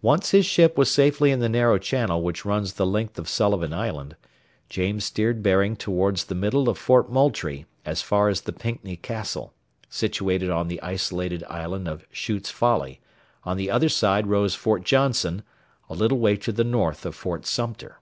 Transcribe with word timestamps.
Once 0.00 0.30
his 0.30 0.46
ship 0.46 0.78
was 0.78 0.90
safely 0.90 1.30
in 1.30 1.40
the 1.40 1.46
narrow 1.46 1.76
channel 1.76 2.22
which 2.22 2.46
runs 2.46 2.72
the 2.72 2.86
length 2.86 3.18
of 3.18 3.28
Sullivan 3.28 3.74
Island, 3.74 4.16
James 4.70 5.04
steered 5.04 5.42
bearing 5.42 5.76
towards 5.76 6.24
the 6.24 6.34
middle 6.34 6.70
of 6.70 6.78
Fort 6.78 7.12
Moultrie 7.12 7.66
as 7.84 8.00
far 8.00 8.30
as 8.30 8.40
the 8.40 8.52
Pickney 8.54 8.96
Castle, 8.96 9.52
situated 9.90 10.48
on 10.48 10.68
the 10.68 10.80
isolated 10.80 11.44
island 11.50 11.86
of 11.86 12.06
Shute's 12.10 12.50
Folly; 12.50 13.02
on 13.44 13.58
the 13.58 13.70
other 13.70 13.90
side 13.90 14.26
rose 14.26 14.54
Fort 14.54 14.84
Johnson, 14.84 15.42
a 15.90 15.94
little 15.94 16.18
way 16.18 16.38
to 16.38 16.50
the 16.50 16.64
north 16.64 17.04
of 17.04 17.14
Fort 17.14 17.44
Sumter. 17.44 18.00